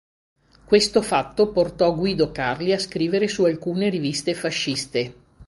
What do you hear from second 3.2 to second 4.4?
su alcune riviste